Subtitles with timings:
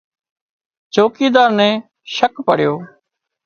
[0.93, 1.73] چوڪيڌار نين
[2.15, 2.73] شڪ پڙيو